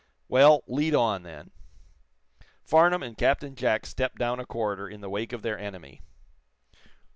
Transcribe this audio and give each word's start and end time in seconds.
"Well, 0.27 0.63
lead 0.65 0.95
on, 0.95 1.21
then." 1.21 1.51
Farnum 2.63 3.03
and 3.03 3.15
Captain 3.15 3.55
Jack 3.55 3.85
stepped 3.85 4.17
down 4.17 4.39
a 4.39 4.47
corridor 4.47 4.89
in 4.89 5.01
the 5.01 5.11
wake 5.11 5.31
of 5.31 5.43
their 5.43 5.59
enemy. 5.59 6.01